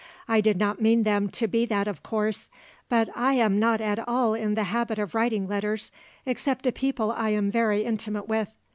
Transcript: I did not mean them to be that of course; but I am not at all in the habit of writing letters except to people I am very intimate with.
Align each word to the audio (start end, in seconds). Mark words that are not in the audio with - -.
I 0.27 0.41
did 0.41 0.57
not 0.57 0.81
mean 0.81 1.03
them 1.03 1.29
to 1.29 1.47
be 1.47 1.63
that 1.67 1.87
of 1.87 2.01
course; 2.01 2.49
but 2.89 3.07
I 3.15 3.33
am 3.33 3.59
not 3.59 3.79
at 3.81 4.03
all 4.07 4.33
in 4.33 4.55
the 4.55 4.63
habit 4.63 4.97
of 4.97 5.13
writing 5.13 5.47
letters 5.47 5.91
except 6.25 6.63
to 6.63 6.71
people 6.71 7.11
I 7.11 7.29
am 7.29 7.51
very 7.51 7.83
intimate 7.83 8.27
with. 8.27 8.49